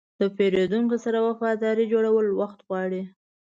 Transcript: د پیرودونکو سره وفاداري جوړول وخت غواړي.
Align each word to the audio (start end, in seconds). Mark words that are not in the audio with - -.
د 0.19 0.21
پیرودونکو 0.35 0.95
سره 1.05 1.19
وفاداري 1.27 1.85
جوړول 1.93 2.27
وخت 2.39 2.59
غواړي. 2.67 3.01